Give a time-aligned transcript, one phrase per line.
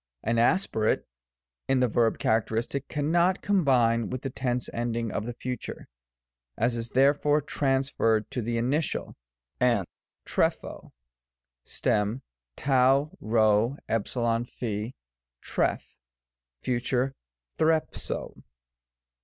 [0.23, 1.05] An aspirate
[1.67, 5.87] in the verb characteristic cannot combine with the tense ending of the Future,
[6.57, 9.15] and is therefore transferred to the initial;
[9.59, 9.85] as,
[10.25, 10.91] TQsgj'Cj
[11.65, 12.23] (stem
[12.57, 13.31] rp^gp).
[16.63, 17.13] Future
[17.59, 18.43] ^Qaip co.